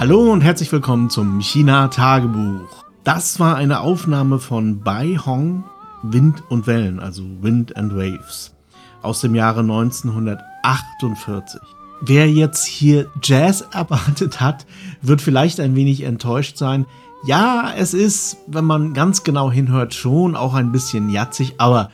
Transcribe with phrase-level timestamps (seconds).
[0.00, 2.86] Hallo und herzlich willkommen zum China-Tagebuch.
[3.04, 5.64] Das war eine Aufnahme von Bai Hong,
[6.02, 8.54] Wind und Wellen, also Wind and Waves,
[9.02, 11.60] aus dem Jahre 1948.
[12.00, 14.64] Wer jetzt hier Jazz erwartet hat,
[15.02, 16.86] wird vielleicht ein wenig enttäuscht sein.
[17.26, 21.90] Ja, es ist, wenn man ganz genau hinhört, schon auch ein bisschen jatzig, aber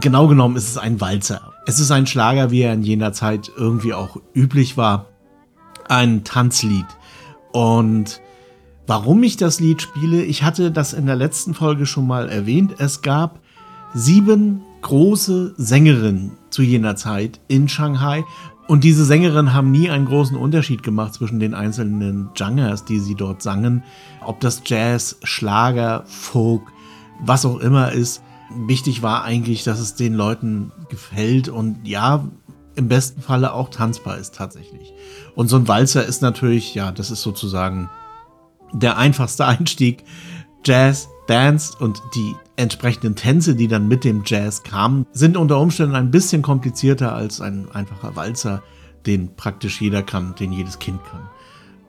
[0.00, 1.52] genau genommen ist es ein Walzer.
[1.64, 5.06] Es ist ein Schlager, wie er in jener Zeit irgendwie auch üblich war
[5.88, 6.86] ein Tanzlied.
[7.52, 8.20] Und
[8.86, 12.74] warum ich das Lied spiele, ich hatte das in der letzten Folge schon mal erwähnt.
[12.78, 13.40] Es gab
[13.94, 18.24] sieben große Sängerinnen zu jener Zeit in Shanghai.
[18.66, 23.14] Und diese Sängerinnen haben nie einen großen Unterschied gemacht zwischen den einzelnen Genres, die sie
[23.14, 23.82] dort sangen.
[24.24, 26.62] Ob das Jazz, Schlager, Folk,
[27.24, 28.22] was auch immer ist.
[28.66, 31.48] Wichtig war eigentlich, dass es den Leuten gefällt.
[31.48, 32.28] Und ja,
[32.78, 34.94] im besten Falle auch tanzbar ist tatsächlich.
[35.34, 37.90] Und so ein Walzer ist natürlich, ja, das ist sozusagen
[38.72, 40.04] der einfachste Einstieg.
[40.64, 45.94] Jazz, Dance und die entsprechenden Tänze, die dann mit dem Jazz kamen, sind unter Umständen
[45.94, 48.62] ein bisschen komplizierter als ein einfacher Walzer,
[49.06, 51.28] den praktisch jeder kann, den jedes Kind kann.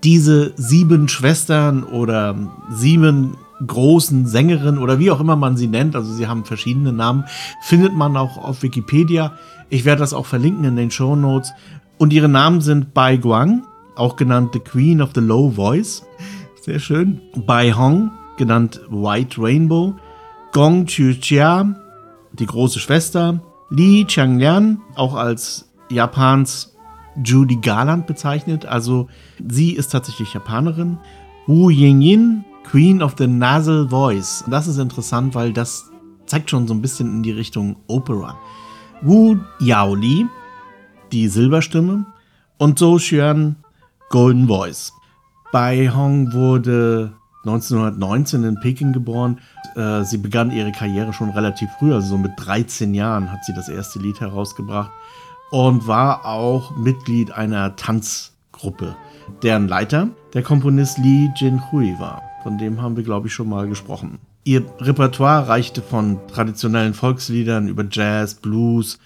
[0.04, 2.36] Diese sieben Schwestern oder
[2.72, 7.26] sieben großen Sängerinnen oder wie auch immer man sie nennt, also sie haben verschiedene Namen,
[7.62, 9.34] findet man auch auf Wikipedia.
[9.70, 11.52] Ich werde das auch verlinken in den Show Notes.
[11.98, 13.64] Und ihre Namen sind Bai Guang,
[13.96, 16.06] auch genannt The Queen of the Low Voice.
[16.62, 17.22] Sehr schön.
[17.36, 19.96] Bai Hong, genannt White Rainbow.
[20.52, 21.76] Gong Chu-chia,
[22.34, 23.42] die große Schwester.
[23.70, 26.76] Li Changlian, auch als Japans
[27.24, 28.66] Judy Garland bezeichnet.
[28.66, 29.10] Also
[29.48, 30.98] sie ist tatsächlich Japanerin.
[31.46, 34.44] Wu Yingyin, Queen of the Nasal Voice.
[34.48, 35.90] Das ist interessant, weil das
[36.28, 38.38] zeigt schon so ein bisschen in die Richtung Opera.
[39.02, 40.28] Wu Yaoli,
[41.12, 42.06] die Silberstimme,
[42.60, 43.56] und Zhou Xuan,
[44.10, 44.94] Golden Voice.
[45.52, 47.14] Bai Hong wurde
[47.44, 49.40] 1919 in Peking geboren.
[49.76, 53.54] Äh, sie begann ihre Karriere schon relativ früh, also so mit 13 Jahren hat sie
[53.54, 54.92] das erste Lied herausgebracht
[55.50, 58.96] und war auch Mitglied einer Tanzgruppe,
[59.42, 62.29] deren Leiter der Komponist Li Jinhui war.
[62.44, 64.20] Von dem haben wir, glaube ich, schon mal gesprochen.
[64.44, 68.98] Ihr Repertoire reichte von traditionellen Volksliedern über Jazz, Blues,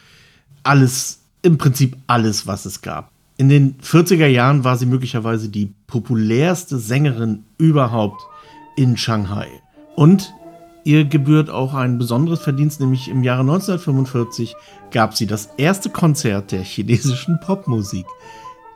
[0.61, 3.11] alles, im Prinzip alles, was es gab.
[3.37, 8.21] In den 40er Jahren war sie möglicherweise die populärste Sängerin überhaupt
[8.75, 9.47] in Shanghai.
[9.95, 10.33] Und
[10.83, 14.55] ihr gebührt auch ein besonderes Verdienst, nämlich im Jahre 1945
[14.91, 18.05] gab sie das erste Konzert der chinesischen Popmusik.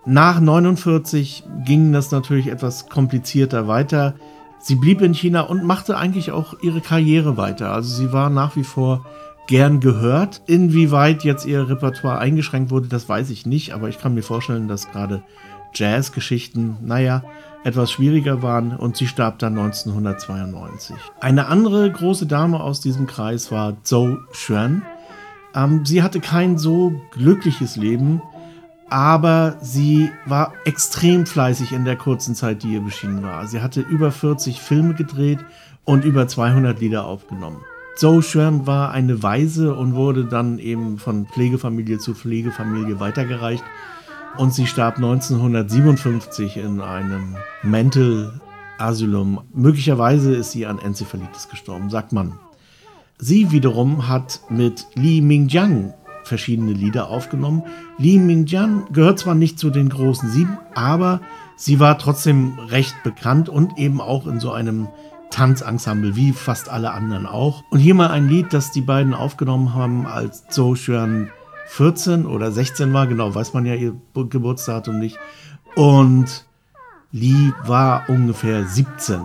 [0.06, 4.16] Nach 1949 ging das natürlich etwas komplizierter weiter.
[4.60, 7.72] Sie blieb in China und machte eigentlich auch ihre Karriere weiter.
[7.72, 9.06] Also sie war nach wie vor
[9.48, 10.42] gern gehört.
[10.46, 14.68] Inwieweit jetzt ihr Repertoire eingeschränkt wurde, das weiß ich nicht, aber ich kann mir vorstellen,
[14.68, 15.24] dass gerade
[15.74, 17.24] Jazzgeschichten, naja,
[17.64, 20.96] etwas schwieriger waren und sie starb dann 1992.
[21.20, 24.84] Eine andere große Dame aus diesem Kreis war Zhou Xuan.
[25.54, 28.22] Ähm, sie hatte kein so glückliches Leben
[28.90, 33.48] aber sie war extrem fleißig in der kurzen Zeit, die ihr beschieden war.
[33.48, 35.40] Sie hatte über 40 Filme gedreht
[35.84, 37.62] und über 200 Lieder aufgenommen.
[37.96, 43.64] Zhou Xuan war eine Waise und wurde dann eben von Pflegefamilie zu Pflegefamilie weitergereicht.
[44.38, 48.40] Und sie starb 1957 in einem Mental
[48.78, 49.42] Asylum.
[49.54, 52.34] Möglicherweise ist sie an Enzephalitis gestorben, sagt man.
[53.18, 55.96] Sie wiederum hat mit Li Mingjiang
[56.28, 57.64] verschiedene Lieder aufgenommen.
[57.98, 61.22] Li Mingjian gehört zwar nicht zu den großen sieben, aber
[61.56, 64.88] sie war trotzdem recht bekannt und eben auch in so einem
[65.30, 67.64] Tanzensemble, wie fast alle anderen auch.
[67.70, 71.30] Und hier mal ein Lied, das die beiden aufgenommen haben, als Zhou Xuan
[71.68, 75.18] 14 oder 16 war, genau, weiß man ja ihr Geburtsdatum nicht.
[75.76, 76.46] Und
[77.12, 79.22] Li war ungefähr 17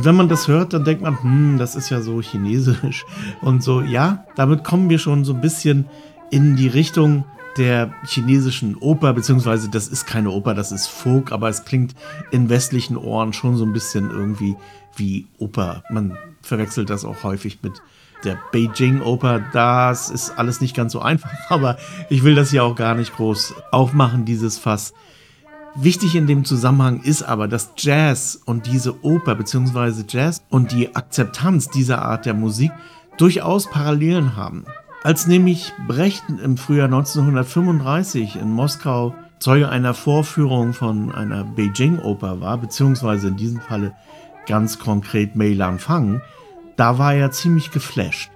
[0.00, 3.04] Und wenn man das hört, dann denkt man, hm, das ist ja so chinesisch
[3.42, 3.82] und so.
[3.82, 5.90] Ja, damit kommen wir schon so ein bisschen
[6.30, 7.26] in die Richtung
[7.58, 11.94] der chinesischen Oper, beziehungsweise das ist keine Oper, das ist Folk, aber es klingt
[12.30, 14.56] in westlichen Ohren schon so ein bisschen irgendwie
[14.96, 15.84] wie Oper.
[15.90, 17.82] Man verwechselt das auch häufig mit
[18.24, 19.42] der Beijing Oper.
[19.52, 21.76] Das ist alles nicht ganz so einfach, aber
[22.08, 24.94] ich will das hier auch gar nicht groß aufmachen, dieses Fass.
[25.76, 30.02] Wichtig in dem Zusammenhang ist aber, dass Jazz und diese Oper bzw.
[30.08, 32.72] Jazz und die Akzeptanz dieser Art der Musik
[33.16, 34.64] durchaus Parallelen haben.
[35.02, 42.58] Als nämlich Brecht im Frühjahr 1935 in Moskau Zeuge einer Vorführung von einer Beijing-Oper war,
[42.58, 43.94] beziehungsweise in diesem Falle
[44.46, 46.20] ganz konkret Mei Lan Fang,
[46.76, 48.30] da war er ziemlich geflasht.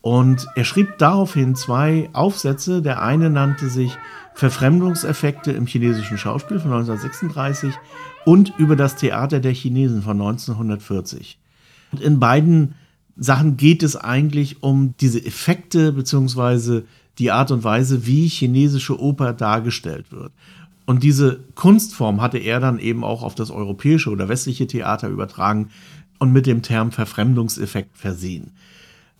[0.00, 2.82] Und er schrieb daraufhin zwei Aufsätze.
[2.82, 3.96] Der eine nannte sich
[4.34, 7.74] Verfremdungseffekte im chinesischen Schauspiel von 1936
[8.24, 11.38] und über das Theater der Chinesen von 1940.
[11.92, 12.74] Und in beiden
[13.16, 16.84] Sachen geht es eigentlich um diese Effekte beziehungsweise
[17.18, 20.30] die Art und Weise, wie chinesische Oper dargestellt wird.
[20.86, 25.70] Und diese Kunstform hatte er dann eben auch auf das europäische oder westliche Theater übertragen
[26.18, 28.52] und mit dem Term Verfremdungseffekt versehen.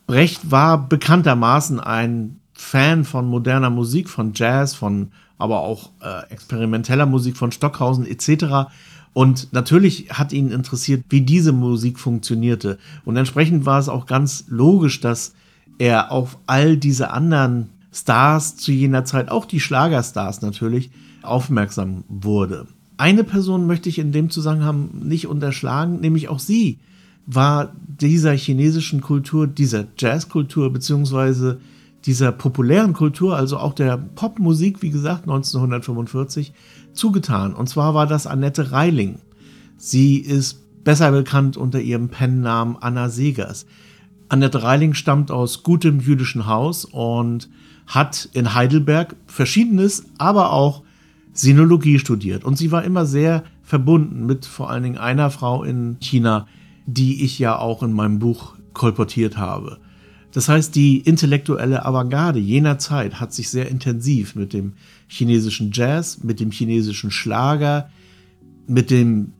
[0.08, 7.04] Brecht war bekanntermaßen ein Fan von moderner Musik, von Jazz, von aber auch äh, experimenteller
[7.04, 8.70] Musik von Stockhausen etc.
[9.12, 12.78] Und natürlich hat ihn interessiert, wie diese Musik funktionierte.
[13.04, 15.34] Und entsprechend war es auch ganz logisch, dass
[15.76, 20.90] er auf all diese anderen Stars zu jener Zeit, auch die Schlagerstars natürlich,
[21.20, 22.66] aufmerksam wurde.
[22.96, 26.78] Eine Person möchte ich in dem Zusammenhang nicht unterschlagen, nämlich auch sie
[27.30, 31.60] war dieser chinesischen Kultur, dieser Jazzkultur beziehungsweise
[32.06, 36.54] dieser populären Kultur, also auch der Popmusik, wie gesagt, 1945,
[36.94, 37.52] zugetan.
[37.52, 39.18] Und zwar war das Annette Reiling.
[39.76, 43.66] Sie ist besser bekannt unter ihrem Pennnamen Anna Segers.
[44.30, 47.50] Annette Reiling stammt aus gutem jüdischen Haus und
[47.86, 50.82] hat in Heidelberg verschiedenes, aber auch
[51.34, 52.42] Sinologie studiert.
[52.44, 56.46] Und sie war immer sehr verbunden mit vor allen Dingen einer Frau in China,
[56.90, 59.78] die ich ja auch in meinem Buch kolportiert habe.
[60.32, 64.72] Das heißt, die intellektuelle Avantgarde jener Zeit hat sich sehr intensiv mit dem
[65.06, 67.90] chinesischen Jazz, mit dem chinesischen Schlager,
[68.66, 69.32] mit dem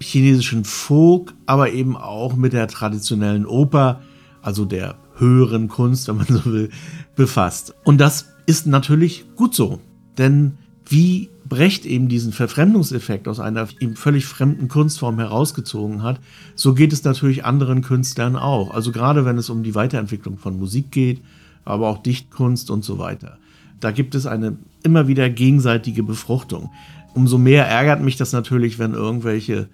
[0.00, 4.02] chinesischen Folk, aber eben auch mit der traditionellen Oper,
[4.42, 6.70] also der höheren Kunst, wenn man so will,
[7.14, 7.74] befasst.
[7.84, 9.80] Und das ist natürlich gut so,
[10.18, 16.20] denn wie Brecht eben diesen Verfremdungseffekt aus einer ihm völlig fremden Kunstform herausgezogen hat,
[16.54, 18.70] so geht es natürlich anderen Künstlern auch.
[18.72, 21.22] Also gerade wenn es um die Weiterentwicklung von Musik geht,
[21.64, 23.38] aber auch Dichtkunst und so weiter.
[23.80, 26.70] Da gibt es eine immer wieder gegenseitige Befruchtung.
[27.14, 29.68] Umso mehr ärgert mich das natürlich, wenn irgendwelche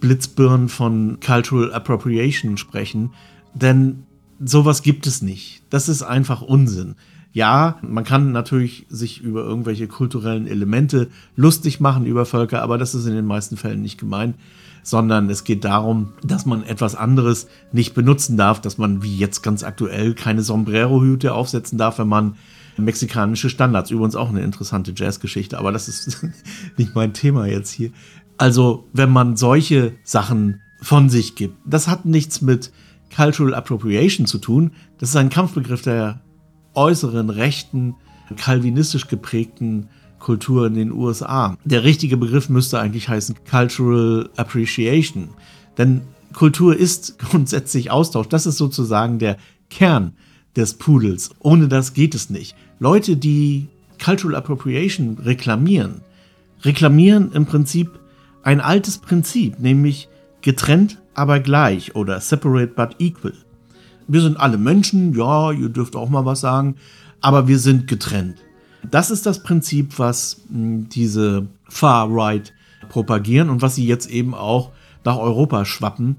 [0.00, 3.10] Blitzbirnen von Cultural Appropriation sprechen,
[3.54, 4.04] denn
[4.44, 5.62] sowas gibt es nicht.
[5.70, 6.96] Das ist einfach Unsinn
[7.34, 12.94] ja, man kann natürlich sich über irgendwelche kulturellen Elemente lustig machen über Völker, aber das
[12.94, 14.36] ist in den meisten Fällen nicht gemeint,
[14.84, 19.42] sondern es geht darum, dass man etwas anderes nicht benutzen darf, dass man wie jetzt
[19.42, 22.36] ganz aktuell keine Sombrero-Hüte aufsetzen darf, wenn man
[22.76, 26.24] mexikanische Standards, übrigens auch eine interessante Jazzgeschichte, aber das ist
[26.76, 27.90] nicht mein Thema jetzt hier.
[28.38, 32.70] Also, wenn man solche Sachen von sich gibt, das hat nichts mit
[33.14, 34.72] Cultural Appropriation zu tun.
[34.98, 36.20] Das ist ein Kampfbegriff, der
[36.74, 37.94] äußeren rechten,
[38.36, 39.88] kalvinistisch geprägten
[40.18, 41.56] Kultur in den USA.
[41.64, 45.28] Der richtige Begriff müsste eigentlich heißen Cultural Appreciation.
[45.76, 48.28] Denn Kultur ist grundsätzlich Austausch.
[48.28, 49.36] Das ist sozusagen der
[49.70, 50.14] Kern
[50.56, 51.30] des Pudels.
[51.40, 52.56] Ohne das geht es nicht.
[52.78, 53.68] Leute, die
[54.02, 56.00] Cultural Appropriation reklamieren,
[56.62, 57.90] reklamieren im Prinzip
[58.42, 60.08] ein altes Prinzip, nämlich
[60.42, 63.32] getrennt, aber gleich oder separate but equal
[64.06, 66.76] wir sind alle Menschen, ja, ihr dürft auch mal was sagen,
[67.20, 68.36] aber wir sind getrennt.
[68.90, 72.52] Das ist das Prinzip, was hm, diese Far-Right
[72.88, 74.72] propagieren und was sie jetzt eben auch
[75.04, 76.16] nach Europa schwappen,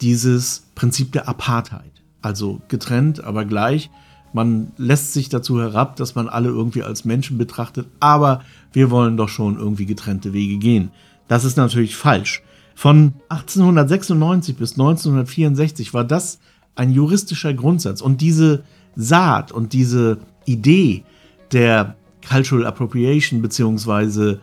[0.00, 1.90] dieses Prinzip der Apartheid.
[2.22, 3.90] Also getrennt, aber gleich.
[4.32, 8.42] Man lässt sich dazu herab, dass man alle irgendwie als Menschen betrachtet, aber
[8.72, 10.90] wir wollen doch schon irgendwie getrennte Wege gehen.
[11.28, 12.42] Das ist natürlich falsch.
[12.74, 16.38] Von 1896 bis 1964 war das
[16.78, 18.00] ein juristischer Grundsatz.
[18.00, 18.64] Und diese
[18.96, 21.04] Saat und diese Idee
[21.52, 24.40] der Cultural Appropriation beziehungsweise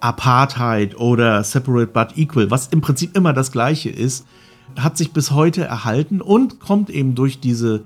[0.00, 4.26] Apartheid oder Separate but Equal, was im Prinzip immer das gleiche ist,
[4.76, 7.84] hat sich bis heute erhalten und kommt eben durch diese,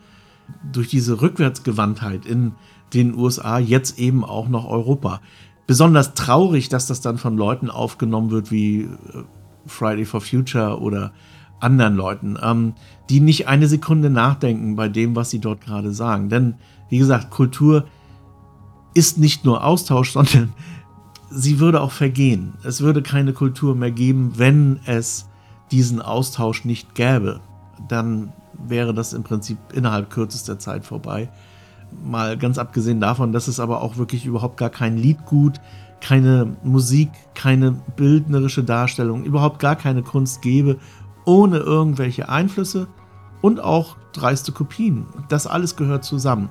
[0.73, 2.53] durch diese Rückwärtsgewandtheit in
[2.95, 5.21] den USA jetzt eben auch nach Europa.
[5.67, 8.89] Besonders traurig, dass das dann von Leuten aufgenommen wird wie äh,
[9.67, 11.13] Friday for Future oder
[11.61, 12.75] anderen Leuten, ähm,
[13.09, 16.29] die nicht eine Sekunde nachdenken bei dem, was sie dort gerade sagen.
[16.29, 16.55] Denn,
[16.89, 17.87] wie gesagt, Kultur
[18.95, 20.53] ist nicht nur Austausch, sondern
[21.31, 22.55] sie würde auch vergehen.
[22.63, 25.29] Es würde keine Kultur mehr geben, wenn es
[25.71, 27.41] diesen Austausch nicht gäbe.
[27.89, 31.29] Dann wäre das im Prinzip innerhalb kürzester Zeit vorbei.
[32.05, 35.61] Mal ganz abgesehen davon, dass es aber auch wirklich überhaupt gar kein Liedgut,
[36.01, 40.79] keine Musik, keine bildnerische Darstellung, überhaupt gar keine Kunst gäbe
[41.27, 42.89] ohne irgendwelche Einflüsse
[43.43, 45.07] und auch dreiste Kopien.
[45.29, 46.51] Das alles gehört zusammen.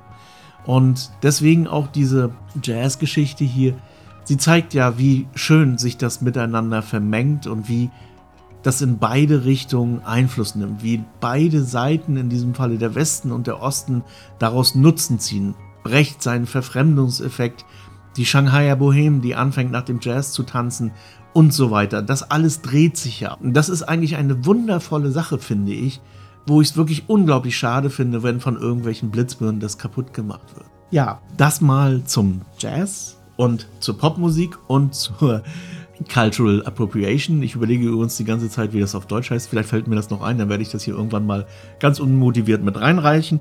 [0.65, 3.75] Und deswegen auch diese Jazzgeschichte hier,
[4.23, 7.89] sie zeigt ja, wie schön sich das miteinander vermengt und wie
[8.63, 13.45] das in beide Richtungen Einfluss nimmt, wie beide Seiten, in diesem Falle der Westen und
[13.45, 14.03] der Osten,
[14.39, 15.53] daraus Nutzen ziehen.
[15.83, 17.63] Brecht seinen Verfremdungseffekt,
[18.17, 20.91] die Shanghaier Bohem, die anfängt nach dem Jazz zu tanzen
[21.33, 22.01] und so weiter.
[22.01, 23.33] Das alles dreht sich ja.
[23.33, 26.01] Und das ist eigentlich eine wundervolle Sache, finde ich,
[26.47, 30.65] wo ich es wirklich unglaublich schade finde, wenn von irgendwelchen Blitzbirnen das kaputt gemacht wird.
[30.91, 35.43] Ja, das mal zum Jazz und zur Popmusik und zur
[36.11, 37.41] Cultural Appropriation.
[37.41, 39.49] Ich überlege übrigens die ganze Zeit, wie das auf Deutsch heißt.
[39.49, 41.47] Vielleicht fällt mir das noch ein, dann werde ich das hier irgendwann mal
[41.79, 43.39] ganz unmotiviert mit reinreichen.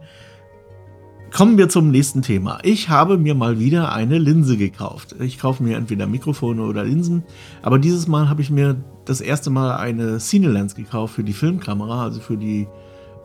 [1.35, 2.61] Kommen wir zum nächsten Thema.
[2.63, 5.17] Ich habe mir mal wieder eine Linse gekauft.
[5.19, 7.25] Ich kaufe mir entweder Mikrofone oder Linsen,
[7.61, 12.05] aber dieses Mal habe ich mir das erste Mal eine Cinelens gekauft für die Filmkamera,
[12.05, 12.69] also für die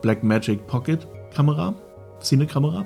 [0.02, 1.72] Blackmagic Pocket Kamera,
[2.20, 2.84] Cinekamera.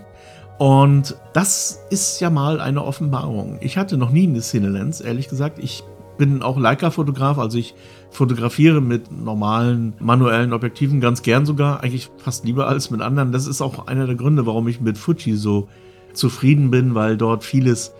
[0.59, 3.57] Und das ist ja mal eine Offenbarung.
[3.63, 5.59] Ich hatte noch nie eine Cinelens, ehrlich gesagt.
[5.59, 5.85] Ich
[6.19, 7.75] bin auch Leica-Fotograf, also ich
[8.15, 13.33] fotografiere mit normalen manuellen Objektiven ganz gern sogar, eigentlich fast lieber als mit anderen.
[13.33, 15.69] Das ist auch einer der Gründe, warum ich mit Fuji so
[16.13, 17.93] zufrieden bin, weil dort vieles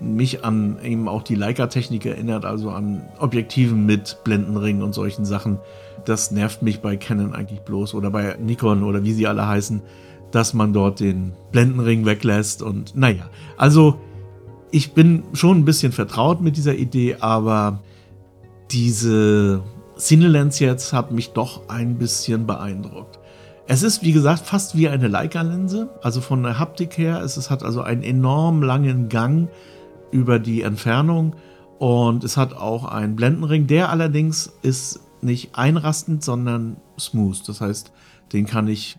[0.00, 5.58] mich an eben auch die Leica-Technik erinnert, also an Objektiven mit Blendenring und solchen Sachen.
[6.04, 9.80] Das nervt mich bei Canon eigentlich bloß oder bei Nikon oder wie sie alle heißen,
[10.32, 14.00] dass man dort den Blendenring weglässt und naja, also
[14.70, 17.80] ich bin schon ein bisschen vertraut mit dieser Idee, aber
[18.72, 19.62] diese
[19.98, 23.18] Cinelens jetzt hat mich doch ein bisschen beeindruckt.
[23.66, 27.20] Es ist, wie gesagt, fast wie eine Leica-Linse, also von der Haptik her.
[27.22, 29.48] Es hat also einen enorm langen Gang
[30.10, 31.36] über die Entfernung
[31.78, 33.66] und es hat auch einen Blendenring.
[33.66, 37.46] Der allerdings ist nicht einrastend, sondern smooth.
[37.46, 37.92] Das heißt,
[38.32, 38.98] den kann ich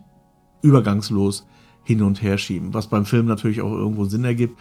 [0.62, 1.46] übergangslos
[1.82, 4.58] hin und her schieben, was beim Film natürlich auch irgendwo Sinn ergibt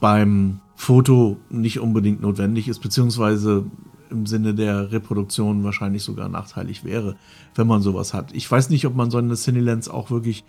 [0.00, 3.66] beim Foto nicht unbedingt notwendig ist, beziehungsweise
[4.10, 7.16] im Sinne der Reproduktion wahrscheinlich sogar nachteilig wäre,
[7.54, 8.32] wenn man sowas hat.
[8.32, 10.44] Ich weiß nicht, ob man so eine Cinelens auch wirklich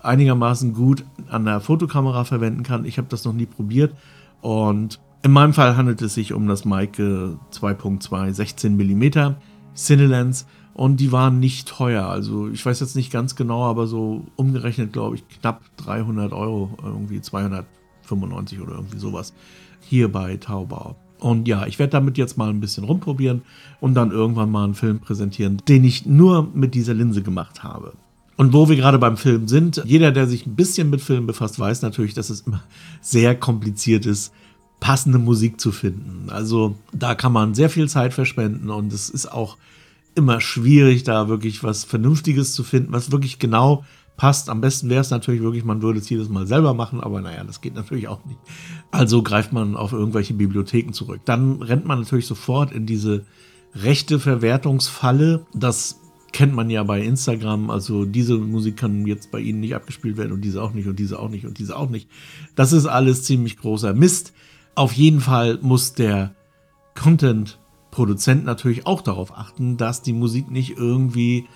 [0.00, 2.84] einigermaßen gut an der Fotokamera verwenden kann.
[2.84, 3.94] Ich habe das noch nie probiert
[4.40, 9.34] und in meinem Fall handelt es sich um das Maike 2.2 16 mm
[9.74, 12.06] Cinelens und die waren nicht teuer.
[12.06, 16.70] Also ich weiß jetzt nicht ganz genau, aber so umgerechnet glaube ich knapp 300 Euro,
[16.82, 17.66] irgendwie 200
[18.10, 19.32] 95 oder irgendwie sowas
[19.80, 20.96] hier bei Taubau.
[21.20, 23.42] Und ja, ich werde damit jetzt mal ein bisschen rumprobieren
[23.80, 27.92] und dann irgendwann mal einen Film präsentieren, den ich nur mit dieser Linse gemacht habe.
[28.36, 31.58] Und wo wir gerade beim Film sind, jeder, der sich ein bisschen mit Film befasst,
[31.58, 32.62] weiß natürlich, dass es immer
[33.02, 34.32] sehr kompliziert ist,
[34.80, 36.30] passende Musik zu finden.
[36.30, 39.58] Also da kann man sehr viel Zeit verschwenden und es ist auch
[40.14, 43.84] immer schwierig, da wirklich was Vernünftiges zu finden, was wirklich genau
[44.20, 44.50] passt.
[44.50, 47.42] Am besten wäre es natürlich wirklich, man würde es jedes Mal selber machen, aber naja,
[47.42, 48.38] das geht natürlich auch nicht.
[48.90, 51.22] Also greift man auf irgendwelche Bibliotheken zurück.
[51.24, 53.24] Dann rennt man natürlich sofort in diese
[53.74, 55.46] rechte Verwertungsfalle.
[55.54, 56.00] Das
[56.32, 57.70] kennt man ja bei Instagram.
[57.70, 60.98] Also diese Musik kann jetzt bei Ihnen nicht abgespielt werden und diese auch nicht und
[60.98, 62.06] diese auch nicht und diese auch nicht.
[62.54, 64.34] Das ist alles ziemlich großer Mist.
[64.74, 66.34] Auf jeden Fall muss der
[66.94, 71.46] Content-Produzent natürlich auch darauf achten, dass die Musik nicht irgendwie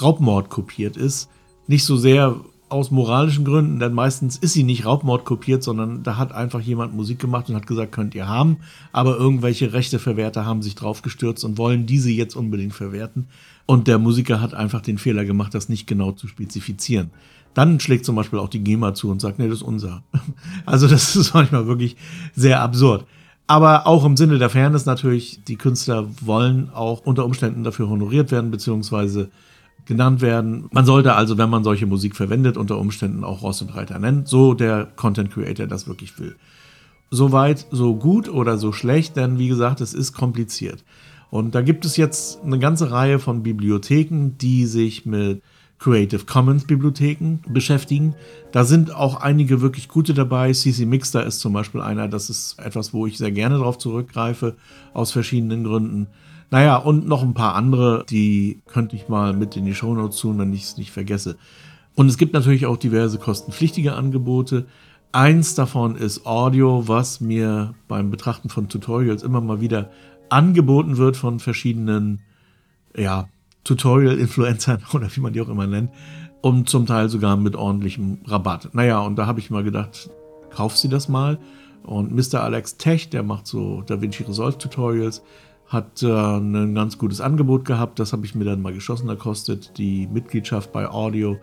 [0.00, 1.28] Raubmord kopiert ist
[1.68, 6.16] nicht so sehr aus moralischen Gründen, denn meistens ist sie nicht Raubmord kopiert, sondern da
[6.16, 8.58] hat einfach jemand Musik gemacht und hat gesagt, könnt ihr haben,
[8.92, 13.28] aber irgendwelche Rechteverwerter haben sich drauf gestürzt und wollen diese jetzt unbedingt verwerten.
[13.64, 17.10] Und der Musiker hat einfach den Fehler gemacht, das nicht genau zu spezifizieren.
[17.54, 20.02] Dann schlägt zum Beispiel auch die GEMA zu und sagt, nee, das ist unser.
[20.66, 21.96] Also das ist manchmal wirklich
[22.34, 23.06] sehr absurd.
[23.46, 28.30] Aber auch im Sinne der Fairness natürlich, die Künstler wollen auch unter Umständen dafür honoriert
[28.30, 29.30] werden, beziehungsweise
[29.88, 30.66] genannt werden.
[30.70, 34.26] Man sollte also, wenn man solche Musik verwendet, unter Umständen auch Ross und Reiter nennen,
[34.26, 36.36] so der Content Creator das wirklich will.
[37.10, 40.84] Soweit, so gut oder so schlecht, denn wie gesagt, es ist kompliziert.
[41.30, 45.42] Und da gibt es jetzt eine ganze Reihe von Bibliotheken, die sich mit
[45.78, 48.14] Creative Commons Bibliotheken beschäftigen.
[48.52, 50.52] Da sind auch einige wirklich gute dabei.
[50.52, 52.08] CC Mixter ist zum Beispiel einer.
[52.08, 54.56] Das ist etwas, wo ich sehr gerne darauf zurückgreife,
[54.92, 56.08] aus verschiedenen Gründen.
[56.50, 60.38] Naja, und noch ein paar andere, die könnte ich mal mit in die Shownotes tun,
[60.38, 61.36] wenn ich es nicht vergesse.
[61.94, 64.66] Und es gibt natürlich auch diverse kostenpflichtige Angebote.
[65.12, 69.90] Eins davon ist Audio, was mir beim Betrachten von Tutorials immer mal wieder
[70.30, 72.20] angeboten wird von verschiedenen
[72.96, 73.28] ja,
[73.64, 75.90] Tutorial-Influencern oder wie man die auch immer nennt.
[76.40, 78.70] Und zum Teil sogar mit ordentlichem Rabatt.
[78.72, 80.08] Naja, und da habe ich mal gedacht,
[80.50, 81.38] kauf sie das mal.
[81.82, 82.42] Und Mr.
[82.42, 85.22] Alex Tech, der macht so DaVinci Resolve Tutorials,
[85.68, 87.98] hat äh, ein ganz gutes Angebot gehabt.
[87.98, 89.06] Das habe ich mir dann mal geschossen.
[89.06, 91.38] Da kostet die Mitgliedschaft bei Audio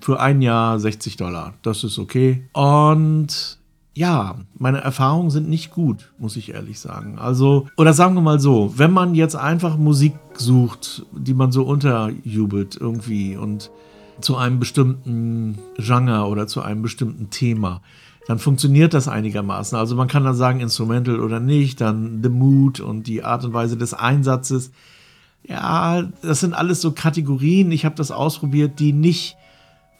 [0.00, 1.54] für ein Jahr 60 Dollar.
[1.62, 2.48] Das ist okay.
[2.52, 3.58] Und
[3.94, 7.18] ja, meine Erfahrungen sind nicht gut, muss ich ehrlich sagen.
[7.18, 11.64] Also, oder sagen wir mal so, wenn man jetzt einfach Musik sucht, die man so
[11.64, 13.70] unterjubelt irgendwie und
[14.20, 17.80] zu einem bestimmten Genre oder zu einem bestimmten Thema,
[18.30, 19.76] dann funktioniert das einigermaßen.
[19.76, 23.52] Also man kann dann sagen Instrumental oder nicht, dann The Mood und die Art und
[23.52, 24.70] Weise des Einsatzes.
[25.42, 27.72] Ja, das sind alles so Kategorien.
[27.72, 29.36] Ich habe das ausprobiert, die nicht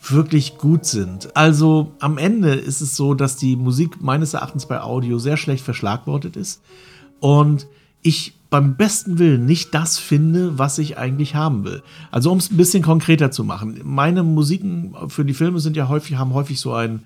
[0.01, 1.37] wirklich gut sind.
[1.37, 5.65] Also am Ende ist es so, dass die Musik meines Erachtens bei Audio sehr schlecht
[5.65, 6.63] verschlagwortet ist
[7.19, 7.67] und
[8.01, 11.83] ich beim besten Willen nicht das finde, was ich eigentlich haben will.
[12.13, 15.89] Also um es ein bisschen konkreter zu machen, meine Musiken für die Filme sind ja
[15.89, 17.03] häufig haben häufig so ein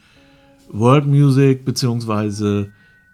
[0.71, 2.71] World Music beziehungsweise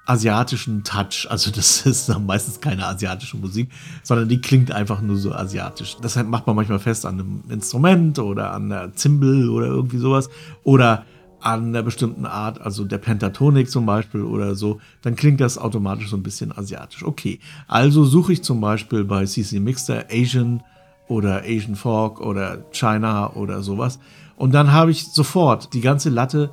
[0.06, 1.26] asiatischen Touch.
[1.28, 3.70] Also das ist dann meistens keine asiatische Musik,
[4.02, 5.96] sondern die klingt einfach nur so asiatisch.
[6.02, 10.28] Das macht man manchmal fest an einem Instrument oder an der Zimbel oder irgendwie sowas.
[10.64, 11.04] Oder
[11.42, 16.10] an einer bestimmten Art, also der Pentatonik zum Beispiel oder so, dann klingt das automatisch
[16.10, 17.02] so ein bisschen asiatisch.
[17.02, 20.62] Okay, also suche ich zum Beispiel bei CC Mixter Asian
[21.08, 23.98] oder Asian Folk oder China oder sowas.
[24.36, 26.50] Und dann habe ich sofort die ganze Latte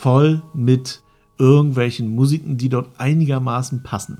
[0.00, 1.02] voll mit
[1.38, 4.18] irgendwelchen Musiken, die dort einigermaßen passen.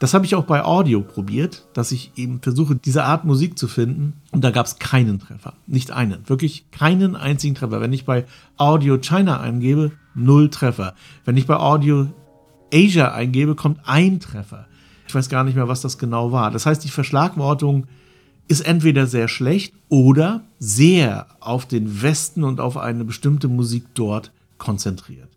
[0.00, 3.68] Das habe ich auch bei Audio probiert, dass ich eben versuche, diese Art Musik zu
[3.68, 4.14] finden.
[4.32, 5.52] Und da gab es keinen Treffer.
[5.66, 6.26] Nicht einen.
[6.26, 7.82] Wirklich keinen einzigen Treffer.
[7.82, 8.24] Wenn ich bei
[8.56, 10.94] Audio China eingebe, null Treffer.
[11.26, 12.06] Wenn ich bei Audio
[12.72, 14.66] Asia eingebe, kommt ein Treffer.
[15.06, 16.50] Ich weiß gar nicht mehr, was das genau war.
[16.50, 17.86] Das heißt, die Verschlagwortung
[18.48, 24.32] ist entweder sehr schlecht oder sehr auf den Westen und auf eine bestimmte Musik dort
[24.60, 25.28] konzentriert.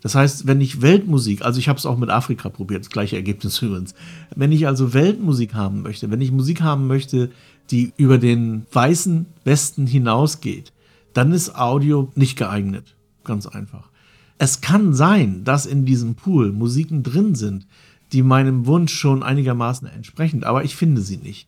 [0.00, 3.14] Das heißt, wenn ich Weltmusik, also ich habe es auch mit Afrika probiert, das gleiche
[3.14, 3.94] Ergebnis übrigens,
[4.34, 7.30] wenn ich also Weltmusik haben möchte, wenn ich Musik haben möchte,
[7.70, 10.72] die über den weißen Westen hinausgeht,
[11.14, 12.96] dann ist Audio nicht geeignet.
[13.22, 13.90] Ganz einfach.
[14.38, 17.68] Es kann sein, dass in diesem Pool Musiken drin sind,
[18.12, 21.46] die meinem Wunsch schon einigermaßen entsprechen, aber ich finde sie nicht.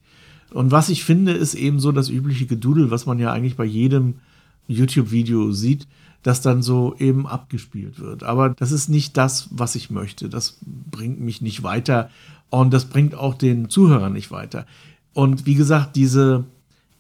[0.53, 3.65] Und was ich finde, ist eben so das übliche Gedudel, was man ja eigentlich bei
[3.65, 4.15] jedem
[4.69, 5.87] YouTube-Video sieht
[6.25, 8.25] das dann so eben abgespielt wird.
[8.25, 10.29] Aber das ist nicht das, was ich möchte.
[10.29, 10.57] Das
[10.91, 12.11] bringt mich nicht weiter
[12.51, 14.67] und das bringt auch den Zuhörern nicht weiter.
[15.13, 16.45] Und wie gesagt, diese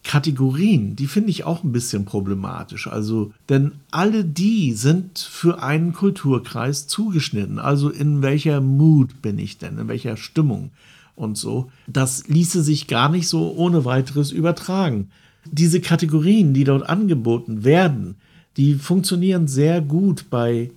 [0.05, 2.87] Kategorien, die finde ich auch ein bisschen problematisch.
[2.87, 7.59] Also, denn alle die sind für einen Kulturkreis zugeschnitten.
[7.59, 9.79] Also, in welcher Mood bin ich denn?
[9.79, 10.70] In welcher Stimmung?
[11.16, 11.70] Und so.
[11.87, 15.11] Das ließe sich gar nicht so ohne weiteres übertragen.
[15.50, 18.16] Diese Kategorien, die dort angeboten werden,
[18.57, 20.70] die funktionieren sehr gut bei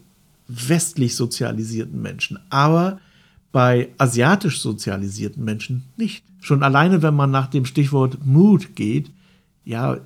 [0.47, 2.99] westlich sozialisierten Menschen, aber
[3.51, 6.23] bei asiatisch sozialisierten Menschen nicht.
[6.41, 9.11] Schon alleine, wenn man nach dem Stichwort Mood geht,
[9.65, 9.97] ja,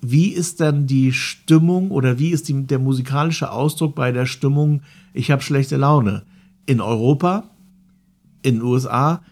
[0.00, 4.82] wie ist dann die Stimmung oder wie ist die, der musikalische Ausdruck bei der Stimmung,
[5.12, 6.22] ich habe schlechte Laune?
[6.66, 7.44] In Europa,
[8.42, 9.22] in den USA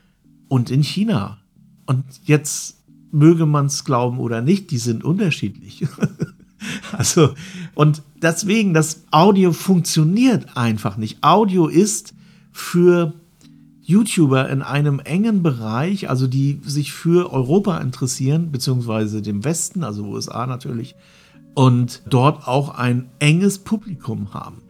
[0.48, 1.38] und in China.
[1.86, 2.77] Und jetzt
[3.11, 5.87] möge man es glauben oder nicht, die sind unterschiedlich.
[6.90, 7.35] Also,
[7.75, 11.23] und deswegen, das Audio funktioniert einfach nicht.
[11.23, 12.14] Audio ist
[12.51, 13.12] für
[13.83, 20.05] YouTuber in einem engen Bereich, also die sich für Europa interessieren, beziehungsweise dem Westen, also
[20.05, 20.94] USA natürlich,
[21.55, 24.62] und dort auch ein enges Publikum haben.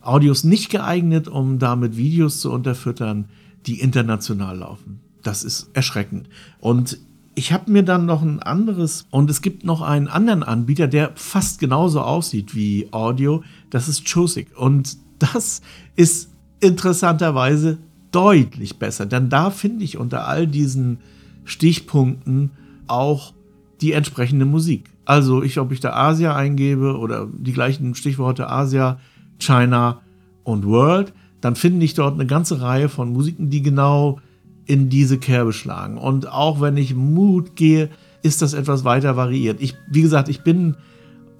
[0.00, 3.28] Audio ist nicht geeignet, um damit Videos zu unterfüttern,
[3.66, 5.00] die international laufen.
[5.22, 6.28] Das ist erschreckend.
[6.58, 6.98] Und
[7.34, 11.12] ich habe mir dann noch ein anderes und es gibt noch einen anderen Anbieter, der
[11.14, 13.42] fast genauso aussieht wie Audio.
[13.70, 15.62] Das ist Chosic und das
[15.96, 17.78] ist interessanterweise
[18.12, 20.98] deutlich besser, denn da finde ich unter all diesen
[21.44, 22.50] Stichpunkten
[22.86, 23.32] auch
[23.80, 24.90] die entsprechende Musik.
[25.04, 28.98] Also ich, ob ich da Asia eingebe oder die gleichen Stichworte Asia,
[29.38, 30.00] China
[30.44, 34.20] und World, dann finde ich dort eine ganze Reihe von Musiken, die genau
[34.66, 35.98] in diese Kerbe schlagen.
[35.98, 37.90] Und auch wenn ich Mut gehe,
[38.22, 39.60] ist das etwas weiter variiert.
[39.60, 40.76] Ich, wie gesagt, ich bin,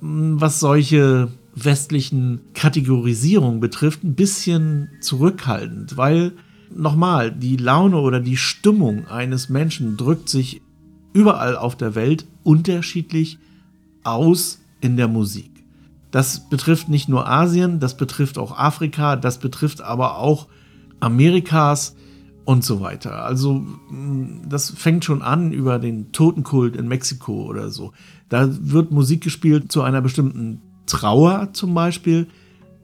[0.00, 6.32] mm, was solche westlichen Kategorisierungen betrifft, ein bisschen zurückhaltend, weil
[6.74, 10.60] nochmal, die Laune oder die Stimmung eines Menschen drückt sich
[11.12, 13.38] überall auf der Welt unterschiedlich
[14.02, 15.50] aus in der Musik.
[16.10, 20.48] Das betrifft nicht nur Asien, das betrifft auch Afrika, das betrifft aber auch
[21.00, 21.96] Amerikas,
[22.44, 23.24] und so weiter.
[23.24, 27.92] Also mm, das fängt schon an über den Totenkult in Mexiko oder so.
[28.28, 32.28] Da wird Musik gespielt zu einer bestimmten Trauer zum Beispiel,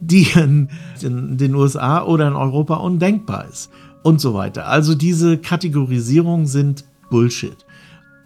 [0.01, 0.69] die in,
[1.03, 3.71] den USA oder in Europa undenkbar ist
[4.03, 4.67] und so weiter.
[4.67, 7.67] Also diese Kategorisierungen sind Bullshit.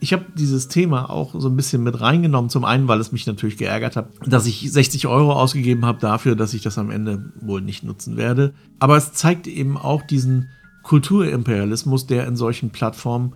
[0.01, 2.51] ich habe dieses Thema auch so ein bisschen mit reingenommen.
[2.51, 6.37] Zum einen, weil es mich natürlich geärgert hat, dass ich 60 Euro ausgegeben habe dafür,
[6.37, 8.53] dass ich das am Ende wohl nicht nutzen werde.
[8.79, 10.51] Aber es zeigt eben auch diesen
[10.85, 13.33] Kulturimperialismus, der in solchen Plattformen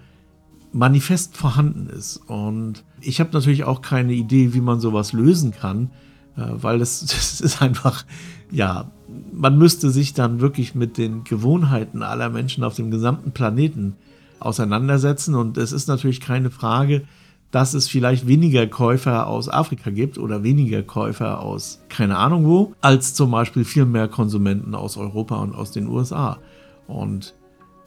[0.72, 2.18] manifest vorhanden ist.
[2.28, 5.90] Und ich habe natürlich auch keine Idee, wie man sowas lösen kann,
[6.36, 8.04] äh, weil das, das ist einfach,
[8.50, 8.90] ja,
[9.32, 13.96] man müsste sich dann wirklich mit den Gewohnheiten aller Menschen auf dem gesamten Planeten
[14.38, 15.34] auseinandersetzen.
[15.34, 17.04] Und es ist natürlich keine Frage,
[17.50, 22.74] dass es vielleicht weniger Käufer aus Afrika gibt oder weniger Käufer aus keine Ahnung wo,
[22.82, 26.38] als zum Beispiel viel mehr Konsumenten aus Europa und aus den USA.
[26.86, 27.34] Und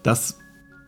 [0.04, 0.38] das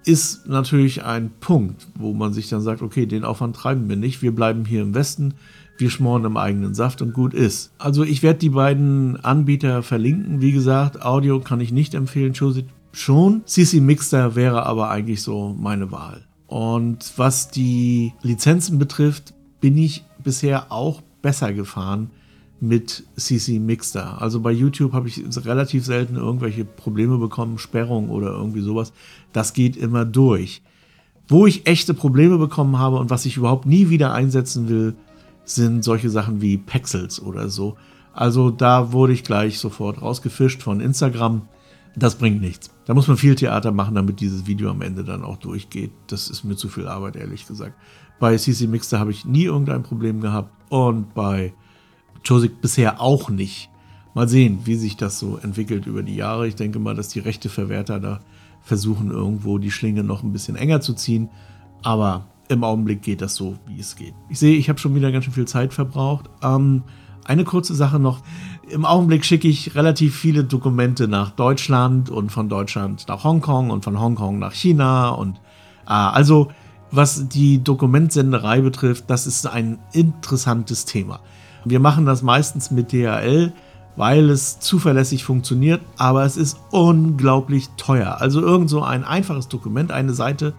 [0.06, 4.22] ist natürlich ein Punkt, wo man sich dann sagt, okay, den Aufwand treiben wir nicht,
[4.22, 5.36] wir bleiben hier im Westen,
[5.78, 7.72] wir schmoren im eigenen Saft und gut ist.
[7.78, 10.42] Also ich werde die beiden Anbieter verlinken.
[10.42, 13.42] Wie gesagt, Audio kann ich nicht empfehlen, schon.
[13.46, 16.26] CC Mixer wäre aber eigentlich so meine Wahl.
[16.48, 22.12] Und was die Lizenzen betrifft, bin ich bisher auch besser gefahren
[22.64, 24.22] mit CC Mixter.
[24.22, 28.94] Also bei YouTube habe ich relativ selten irgendwelche Probleme bekommen, Sperrung oder irgendwie sowas.
[29.34, 30.62] Das geht immer durch.
[31.28, 34.96] Wo ich echte Probleme bekommen habe und was ich überhaupt nie wieder einsetzen will,
[35.44, 37.76] sind solche Sachen wie Pexels oder so.
[38.14, 41.42] Also da wurde ich gleich sofort rausgefischt von Instagram.
[41.98, 42.72] Das bringt nichts.
[42.86, 45.92] Da muss man viel Theater machen, damit dieses Video am Ende dann auch durchgeht.
[46.08, 47.76] Das ist mir zu viel Arbeit, ehrlich gesagt.
[48.22, 50.50] Bei CC Mixter habe ich nie irgendein Problem gehabt.
[50.70, 51.54] Und bei
[52.24, 53.70] Josik bisher auch nicht.
[54.14, 56.48] Mal sehen, wie sich das so entwickelt über die Jahre.
[56.48, 58.20] Ich denke mal, dass die Rechteverwerter da
[58.62, 61.30] versuchen, irgendwo die Schlinge noch ein bisschen enger zu ziehen.
[61.82, 64.14] Aber im Augenblick geht das so, wie es geht.
[64.30, 66.30] Ich sehe, ich habe schon wieder ganz schön viel Zeit verbraucht.
[66.42, 66.84] Ähm,
[67.26, 68.22] eine kurze Sache noch.
[68.70, 73.84] Im Augenblick schicke ich relativ viele Dokumente nach Deutschland und von Deutschland nach Hongkong und
[73.84, 75.10] von Hongkong nach China.
[75.10, 75.38] Und
[75.88, 76.52] äh, also,
[76.92, 81.20] was die Dokumentsenderei betrifft, das ist ein interessantes Thema.
[81.66, 83.54] Wir machen das meistens mit DHL,
[83.96, 88.18] weil es zuverlässig funktioniert, aber es ist unglaublich teuer.
[88.20, 90.54] Also irgend so ein einfaches Dokument, eine Seite,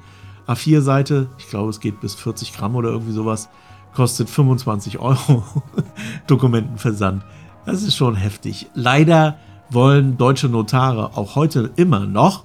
[0.46, 3.48] A4-Seite, ich glaube es geht bis 40 Gramm oder irgendwie sowas,
[3.94, 5.44] kostet 25 Euro
[6.26, 7.24] Dokumentenversand.
[7.66, 8.66] Das ist schon heftig.
[8.74, 9.38] Leider
[9.70, 12.44] wollen deutsche Notare auch heute immer noch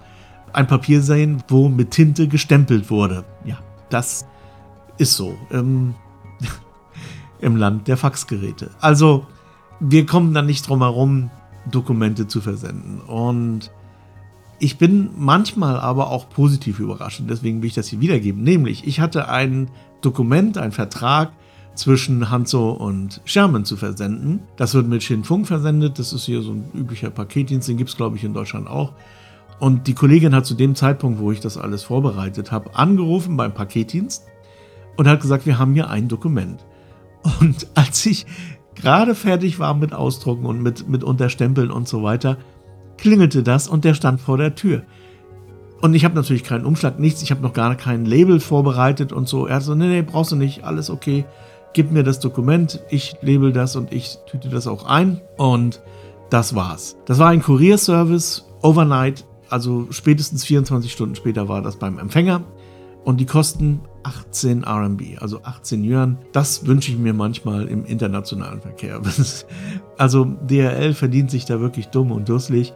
[0.53, 3.25] ein Papier sehen, wo mit Tinte gestempelt wurde.
[3.45, 3.57] Ja,
[3.89, 4.25] das
[4.97, 5.35] ist so.
[5.51, 5.93] Ähm,
[7.41, 8.71] im Land der Faxgeräte.
[8.79, 9.25] Also
[9.79, 11.29] wir kommen dann nicht drum herum,
[11.69, 13.01] Dokumente zu versenden.
[13.01, 13.71] Und
[14.59, 18.43] ich bin manchmal aber auch positiv überrascht und deswegen will ich das hier wiedergeben.
[18.43, 19.69] Nämlich, ich hatte ein
[20.01, 21.31] Dokument, einen Vertrag
[21.75, 24.41] zwischen Hanzo und Sherman zu versenden.
[24.57, 25.97] Das wird mit Shinfung versendet.
[25.97, 28.93] Das ist hier so ein üblicher Paketdienst, den gibt es, glaube ich, in Deutschland auch.
[29.59, 33.53] Und die Kollegin hat zu dem Zeitpunkt, wo ich das alles vorbereitet habe, angerufen beim
[33.53, 34.25] Paketdienst
[34.97, 36.65] und hat gesagt, wir haben hier ein Dokument.
[37.39, 38.25] Und als ich
[38.75, 42.37] gerade fertig war mit Ausdrucken und mit, mit Unterstempeln und so weiter,
[42.97, 44.83] klingelte das und der stand vor der Tür.
[45.81, 49.27] Und ich habe natürlich keinen Umschlag, nichts, ich habe noch gar kein Label vorbereitet und
[49.29, 49.47] so.
[49.47, 51.25] Er so, nee, nee, brauchst du nicht, alles okay.
[51.73, 55.21] Gib mir das Dokument, ich label das und ich tüte das auch ein.
[55.37, 55.81] Und
[56.29, 56.97] das war's.
[57.05, 62.43] Das war ein Kurierservice, overnight, also spätestens 24 Stunden später war das beim Empfänger.
[63.05, 66.17] Und die kosten 18 RMB, also 18 Yuan.
[66.31, 69.01] Das wünsche ich mir manchmal im internationalen Verkehr.
[69.97, 72.73] also DRL verdient sich da wirklich dumm und dusselig.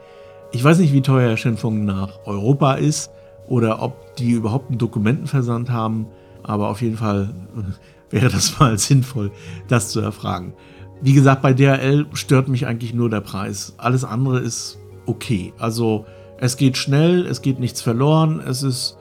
[0.51, 3.11] Ich weiß nicht, wie teuer Shenfeng nach Europa ist
[3.47, 6.07] oder ob die überhaupt einen Dokumentenversand haben,
[6.43, 7.33] aber auf jeden Fall
[8.09, 9.31] wäre das mal sinnvoll,
[9.67, 10.53] das zu erfragen.
[11.01, 13.73] Wie gesagt, bei DRL stört mich eigentlich nur der Preis.
[13.77, 15.53] Alles andere ist okay.
[15.57, 16.05] Also
[16.37, 18.97] es geht schnell, es geht nichts verloren, es ist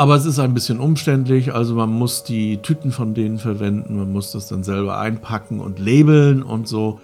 [0.00, 4.10] aber es ist ein bisschen umständlich, also man muss die Tüten von denen verwenden, man
[4.10, 7.00] muss das dann selber einpacken und labeln und so.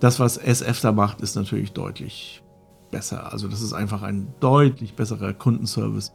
[0.00, 2.42] Das, was SF da macht, ist natürlich deutlich
[2.90, 3.32] besser.
[3.32, 6.10] Also das ist einfach ein deutlich besserer Kundenservice.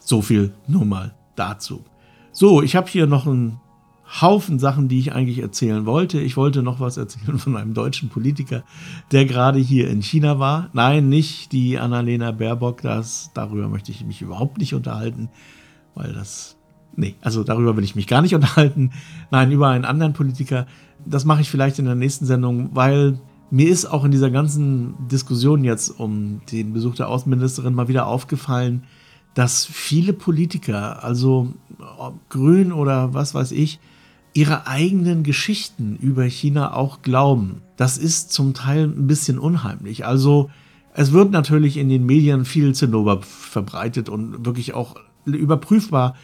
[0.00, 1.84] So viel nur mal dazu.
[2.32, 3.60] So, ich habe hier noch einen
[4.20, 6.20] Haufen Sachen, die ich eigentlich erzählen wollte.
[6.20, 8.64] Ich wollte noch was erzählen von einem deutschen Politiker,
[9.12, 10.68] der gerade hier in China war.
[10.72, 15.28] Nein, nicht die Annalena Baerbock, das, darüber möchte ich mich überhaupt nicht unterhalten
[15.94, 16.56] weil das,
[16.96, 18.92] nee, also darüber will ich mich gar nicht unterhalten.
[19.30, 20.66] Nein, über einen anderen Politiker.
[21.04, 23.18] Das mache ich vielleicht in der nächsten Sendung, weil
[23.50, 28.06] mir ist auch in dieser ganzen Diskussion jetzt um den Besuch der Außenministerin mal wieder
[28.06, 28.84] aufgefallen,
[29.34, 31.54] dass viele Politiker, also
[32.28, 33.80] grün oder was weiß ich,
[34.32, 37.62] ihre eigenen Geschichten über China auch glauben.
[37.76, 40.06] Das ist zum Teil ein bisschen unheimlich.
[40.06, 40.50] Also
[40.94, 46.14] es wird natürlich in den Medien viel Zinnober verbreitet und wirklich auch überprüfbar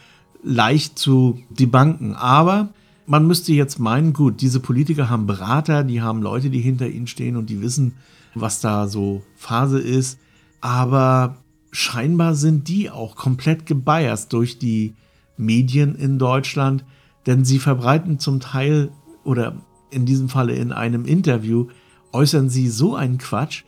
[0.43, 2.15] leicht zu debunken.
[2.15, 2.69] Aber
[3.07, 7.07] man müsste jetzt meinen, gut, diese Politiker haben Berater, die haben Leute, die hinter ihnen
[7.07, 7.95] stehen und die wissen,
[8.35, 10.19] was da so Phase ist.
[10.61, 11.37] Aber
[11.73, 14.95] scheinbar sind die auch komplett gebiased durch die
[15.37, 16.85] Medien in Deutschland,
[17.27, 18.91] denn sie verbreiten zum Teil
[19.25, 19.57] oder
[19.91, 21.67] in diesem Falle in einem Interview
[22.13, 23.65] äußern sie so einen Quatsch,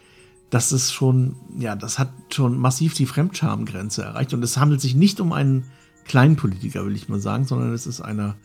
[0.51, 4.33] dass es schon, ja, das hat schon massiv die Fremdschamgrenze erreicht.
[4.33, 5.65] Und es handelt sich nicht um einen
[6.05, 8.37] kleinen Politiker, will ich mal sagen, sondern es ist einer,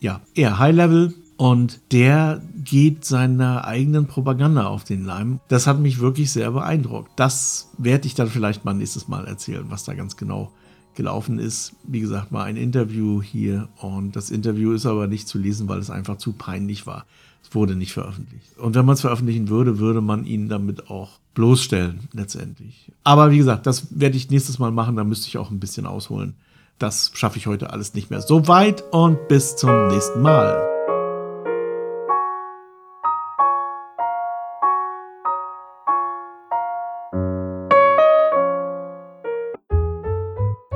[0.00, 5.40] ja, eher High-Level und der geht seiner eigenen Propaganda auf den Leim.
[5.48, 7.12] Das hat mich wirklich sehr beeindruckt.
[7.16, 10.52] Das werde ich dann vielleicht mal nächstes Mal erzählen, was da ganz genau
[10.98, 11.72] gelaufen ist.
[11.84, 15.78] Wie gesagt, mal ein Interview hier und das Interview ist aber nicht zu lesen, weil
[15.78, 17.06] es einfach zu peinlich war.
[17.42, 18.58] Es wurde nicht veröffentlicht.
[18.58, 22.92] Und wenn man es veröffentlichen würde, würde man ihn damit auch bloßstellen, letztendlich.
[23.04, 25.86] Aber wie gesagt, das werde ich nächstes Mal machen, da müsste ich auch ein bisschen
[25.86, 26.34] ausholen.
[26.78, 28.20] Das schaffe ich heute alles nicht mehr.
[28.20, 30.77] Soweit und bis zum nächsten Mal.